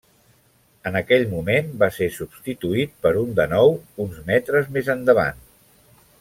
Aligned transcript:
En 0.91 0.95
aquell 0.99 1.25
moment 1.33 1.69
va 1.83 1.89
ser 1.97 2.07
substituït 2.15 2.97
per 3.07 3.13
un 3.25 3.37
de 3.41 3.47
nou 3.53 3.77
uns 4.07 4.19
metres 4.31 4.73
més 4.79 4.91
endavant. 4.97 5.47